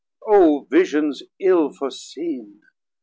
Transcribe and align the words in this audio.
O 0.25 0.65
Visions 0.71 1.21
ill 1.39 1.71
foreseen! 1.73 2.61